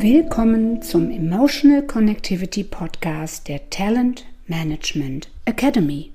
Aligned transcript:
Willkommen 0.00 0.80
zum 0.80 1.10
Emotional 1.10 1.82
Connectivity 1.84 2.62
Podcast 2.62 3.48
der 3.48 3.68
Talent 3.68 4.24
Management 4.46 5.28
Academy. 5.44 6.12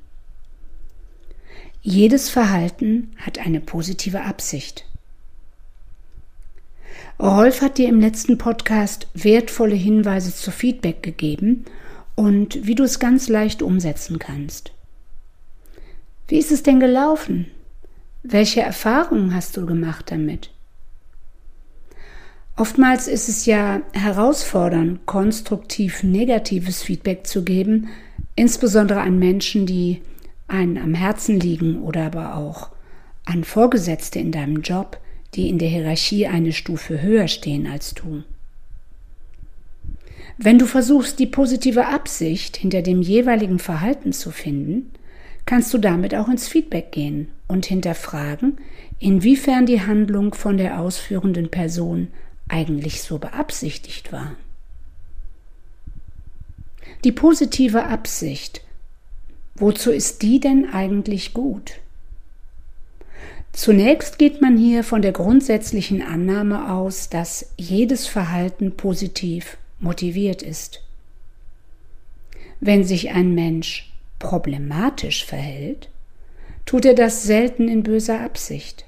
Jedes 1.82 2.30
Verhalten 2.30 3.12
hat 3.18 3.40
eine 3.40 3.60
positive 3.60 4.22
Absicht. 4.22 4.86
Rolf 7.20 7.62
hat 7.62 7.78
dir 7.78 7.90
im 7.90 8.00
letzten 8.00 8.38
Podcast 8.38 9.10
wertvolle 9.16 9.76
Hinweise 9.76 10.34
zu 10.34 10.52
Feedback 10.52 11.04
gegeben 11.04 11.66
und 12.16 12.66
wie 12.66 12.76
du 12.76 12.84
es 12.84 13.00
ganz 13.00 13.28
leicht 13.28 13.62
umsetzen 13.62 14.18
kannst. 14.18 14.72
Wie 16.30 16.38
ist 16.38 16.54
es 16.54 16.64
denn 16.64 16.80
gelaufen? 16.80 17.52
Welche 18.24 18.62
Erfahrungen 18.62 19.36
hast 19.36 19.58
du 19.58 19.66
gemacht 19.66 20.10
damit? 20.10 20.52
Oftmals 22.56 23.08
ist 23.08 23.30
es 23.30 23.48
ja 23.48 23.82
herausfordernd, 23.94 25.06
konstruktiv 25.08 26.04
negatives 26.04 26.84
Feedback 26.84 27.26
zu 27.26 27.44
geben, 27.44 27.90
insbesondere 28.36 29.02
an 29.02 29.18
Menschen, 29.18 29.66
die 29.66 30.02
einen 30.48 30.78
am 30.78 30.94
Herzen 30.94 31.40
liegen 31.40 31.82
oder 31.82 32.06
aber 32.06 32.36
auch 32.36 32.70
an 33.26 33.44
Vorgesetzte 33.44 34.20
in 34.20 34.32
deinem 34.32 34.62
Job, 34.62 35.00
die 35.34 35.50
in 35.50 35.58
der 35.58 35.70
Hierarchie 35.70 36.28
eine 36.28 36.52
Stufe 36.52 37.02
höher 37.02 37.28
stehen 37.28 37.66
als 37.66 37.96
du. 37.96 38.24
Wenn 40.38 40.60
du 40.60 40.68
versuchst, 40.68 41.18
die 41.20 41.28
positive 41.28 41.88
Absicht 41.88 42.58
hinter 42.58 42.84
dem 42.84 43.02
jeweiligen 43.02 43.60
Verhalten 43.60 44.14
zu 44.14 44.30
finden, 44.30 44.92
kannst 45.46 45.74
du 45.74 45.80
damit 45.80 46.14
auch 46.14 46.28
ins 46.28 46.48
Feedback 46.48 46.92
gehen 46.92 47.30
und 47.48 47.66
hinterfragen, 47.66 48.58
inwiefern 49.00 49.66
die 49.66 49.82
Handlung 49.82 50.34
von 50.36 50.58
der 50.58 50.80
ausführenden 50.80 51.50
Person 51.50 52.10
eigentlich 52.48 53.02
so 53.02 53.18
beabsichtigt 53.18 54.12
war. 54.12 54.36
Die 57.04 57.12
positive 57.12 57.86
Absicht, 57.86 58.62
wozu 59.56 59.92
ist 59.92 60.22
die 60.22 60.40
denn 60.40 60.70
eigentlich 60.70 61.34
gut? 61.34 61.74
Zunächst 63.52 64.18
geht 64.18 64.42
man 64.42 64.58
hier 64.58 64.84
von 64.84 65.02
der 65.02 65.12
grundsätzlichen 65.12 66.02
Annahme 66.02 66.72
aus, 66.72 67.10
dass 67.10 67.54
jedes 67.58 68.08
Verhalten 68.08 68.76
positiv 68.76 69.58
motiviert 69.80 70.42
ist. 70.42 70.82
Wenn 72.60 72.84
sich 72.84 73.12
ein 73.12 73.36
Mensch 73.36 73.92
problematisch 74.18 75.26
verhält, 75.26 75.90
tut 76.66 76.86
er 76.86 76.96
das 76.96 77.24
selten 77.24 77.68
in 77.68 77.84
böser 77.84 78.22
Absicht. 78.22 78.86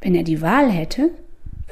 Wenn 0.00 0.14
er 0.14 0.22
die 0.22 0.42
Wahl 0.42 0.70
hätte, 0.70 1.10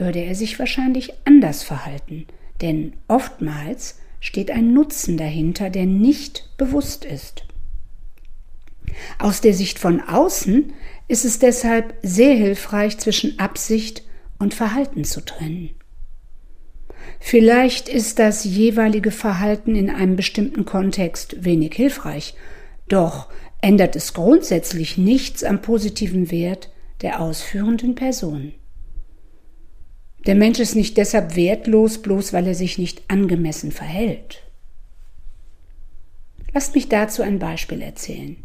würde 0.04 0.20
er 0.20 0.34
sich 0.34 0.58
wahrscheinlich 0.58 1.12
anders 1.24 1.62
verhalten, 1.62 2.26
denn 2.60 2.94
oftmals 3.08 3.98
steht 4.20 4.50
ein 4.50 4.72
Nutzen 4.72 5.16
dahinter, 5.16 5.70
der 5.70 5.86
nicht 5.86 6.50
bewusst 6.56 7.04
ist. 7.04 7.44
Aus 9.18 9.40
der 9.40 9.54
Sicht 9.54 9.78
von 9.78 10.00
außen 10.00 10.72
ist 11.08 11.24
es 11.24 11.38
deshalb 11.38 11.94
sehr 12.02 12.34
hilfreich, 12.34 12.98
zwischen 12.98 13.38
Absicht 13.38 14.02
und 14.38 14.54
Verhalten 14.54 15.04
zu 15.04 15.24
trennen. 15.24 15.70
Vielleicht 17.18 17.88
ist 17.88 18.18
das 18.18 18.44
jeweilige 18.44 19.10
Verhalten 19.10 19.74
in 19.74 19.90
einem 19.90 20.16
bestimmten 20.16 20.64
Kontext 20.64 21.44
wenig 21.44 21.74
hilfreich, 21.74 22.34
doch 22.88 23.28
ändert 23.60 23.96
es 23.96 24.12
grundsätzlich 24.12 24.98
nichts 24.98 25.44
am 25.44 25.62
positiven 25.62 26.30
Wert 26.30 26.70
der 27.00 27.20
ausführenden 27.20 27.94
Person. 27.94 28.52
Der 30.26 30.34
Mensch 30.36 30.60
ist 30.60 30.76
nicht 30.76 30.96
deshalb 30.96 31.34
wertlos, 31.34 32.00
bloß 32.00 32.32
weil 32.32 32.46
er 32.46 32.54
sich 32.54 32.78
nicht 32.78 33.02
angemessen 33.08 33.72
verhält. 33.72 34.42
Lasst 36.54 36.74
mich 36.74 36.88
dazu 36.88 37.22
ein 37.22 37.38
Beispiel 37.38 37.82
erzählen. 37.82 38.36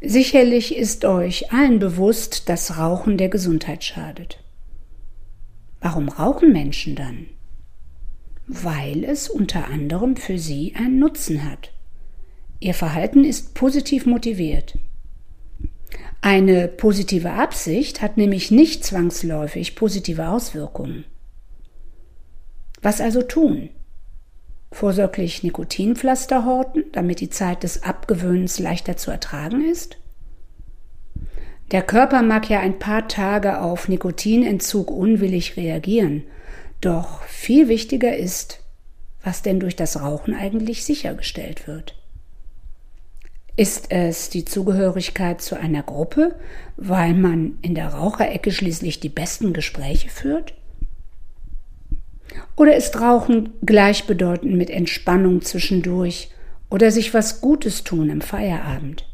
Sicherlich 0.00 0.76
ist 0.76 1.04
euch 1.04 1.52
allen 1.52 1.78
bewusst, 1.78 2.48
dass 2.48 2.78
Rauchen 2.78 3.18
der 3.18 3.28
Gesundheit 3.28 3.84
schadet. 3.84 4.42
Warum 5.80 6.08
rauchen 6.08 6.52
Menschen 6.52 6.94
dann? 6.94 7.26
Weil 8.46 9.04
es 9.04 9.28
unter 9.28 9.68
anderem 9.68 10.16
für 10.16 10.38
sie 10.38 10.74
einen 10.76 10.98
Nutzen 10.98 11.48
hat. 11.48 11.72
Ihr 12.60 12.74
Verhalten 12.74 13.24
ist 13.24 13.54
positiv 13.54 14.06
motiviert. 14.06 14.78
Eine 16.20 16.68
positive 16.68 17.30
Absicht 17.30 18.02
hat 18.02 18.16
nämlich 18.16 18.50
nicht 18.50 18.84
zwangsläufig 18.84 19.76
positive 19.76 20.28
Auswirkungen. 20.28 21.04
Was 22.82 23.00
also 23.00 23.22
tun? 23.22 23.70
Vorsorglich 24.72 25.42
Nikotinpflaster 25.42 26.44
horten, 26.44 26.84
damit 26.92 27.20
die 27.20 27.30
Zeit 27.30 27.62
des 27.62 27.82
Abgewöhnens 27.84 28.58
leichter 28.58 28.96
zu 28.96 29.10
ertragen 29.10 29.64
ist? 29.64 29.96
Der 31.70 31.82
Körper 31.82 32.22
mag 32.22 32.48
ja 32.48 32.60
ein 32.60 32.78
paar 32.78 33.08
Tage 33.08 33.60
auf 33.60 33.88
Nikotinentzug 33.88 34.90
unwillig 34.90 35.56
reagieren, 35.56 36.24
doch 36.80 37.22
viel 37.24 37.68
wichtiger 37.68 38.16
ist, 38.16 38.60
was 39.22 39.42
denn 39.42 39.60
durch 39.60 39.76
das 39.76 40.00
Rauchen 40.00 40.34
eigentlich 40.34 40.84
sichergestellt 40.84 41.66
wird. 41.66 41.97
Ist 43.58 43.90
es 43.90 44.30
die 44.30 44.44
Zugehörigkeit 44.44 45.42
zu 45.42 45.58
einer 45.58 45.82
Gruppe, 45.82 46.36
weil 46.76 47.12
man 47.12 47.58
in 47.60 47.74
der 47.74 47.88
Raucherecke 47.88 48.52
schließlich 48.52 49.00
die 49.00 49.08
besten 49.08 49.52
Gespräche 49.52 50.10
führt? 50.10 50.54
Oder 52.54 52.76
ist 52.76 53.00
Rauchen 53.00 53.54
gleichbedeutend 53.66 54.54
mit 54.54 54.70
Entspannung 54.70 55.42
zwischendurch 55.42 56.30
oder 56.70 56.92
sich 56.92 57.14
was 57.14 57.40
Gutes 57.40 57.82
tun 57.82 58.10
im 58.10 58.20
Feierabend? 58.20 59.08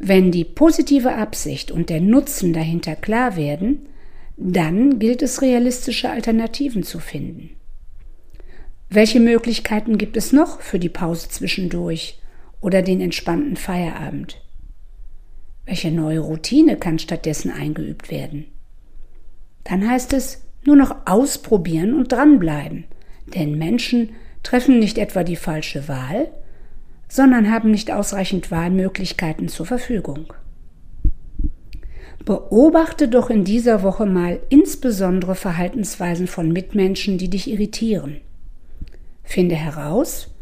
Wenn 0.00 0.32
die 0.32 0.44
positive 0.44 1.14
Absicht 1.14 1.70
und 1.70 1.88
der 1.88 2.00
Nutzen 2.00 2.52
dahinter 2.52 2.96
klar 2.96 3.36
werden, 3.36 3.88
dann 4.36 4.98
gilt 4.98 5.22
es 5.22 5.40
realistische 5.40 6.10
Alternativen 6.10 6.82
zu 6.82 6.98
finden. 6.98 7.50
Welche 8.90 9.20
Möglichkeiten 9.20 9.98
gibt 9.98 10.16
es 10.16 10.32
noch 10.32 10.60
für 10.60 10.80
die 10.80 10.88
Pause 10.88 11.28
zwischendurch 11.28 12.18
oder 12.64 12.80
den 12.80 13.02
entspannten 13.02 13.56
Feierabend? 13.56 14.40
Welche 15.66 15.90
neue 15.90 16.20
Routine 16.20 16.76
kann 16.78 16.98
stattdessen 16.98 17.50
eingeübt 17.50 18.10
werden? 18.10 18.46
Dann 19.64 19.86
heißt 19.86 20.14
es 20.14 20.46
nur 20.64 20.74
noch 20.74 20.96
ausprobieren 21.04 21.92
und 21.92 22.10
dranbleiben, 22.10 22.84
denn 23.34 23.58
Menschen 23.58 24.10
treffen 24.42 24.78
nicht 24.78 24.96
etwa 24.96 25.24
die 25.24 25.36
falsche 25.36 25.88
Wahl, 25.88 26.30
sondern 27.06 27.50
haben 27.50 27.70
nicht 27.70 27.90
ausreichend 27.90 28.50
Wahlmöglichkeiten 28.50 29.48
zur 29.48 29.66
Verfügung. 29.66 30.32
Beobachte 32.24 33.08
doch 33.08 33.28
in 33.28 33.44
dieser 33.44 33.82
Woche 33.82 34.06
mal 34.06 34.40
insbesondere 34.48 35.34
Verhaltensweisen 35.34 36.26
von 36.26 36.50
Mitmenschen, 36.50 37.18
die 37.18 37.28
dich 37.28 37.50
irritieren. 37.50 38.22
Finde 39.22 39.54
heraus, 39.54 40.33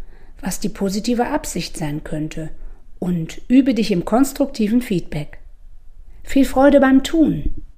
was 0.42 0.60
die 0.60 0.68
positive 0.68 1.28
Absicht 1.28 1.76
sein 1.76 2.04
könnte 2.04 2.50
und 2.98 3.40
übe 3.48 3.74
dich 3.74 3.90
im 3.92 4.04
konstruktiven 4.04 4.82
Feedback. 4.82 5.38
Viel 6.24 6.44
Freude 6.44 6.80
beim 6.80 7.02
Tun! 7.02 7.61